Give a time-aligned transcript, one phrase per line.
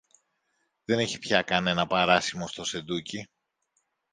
[0.85, 3.29] Δεν έχει πια κανένα παράσημο στο σεντούκι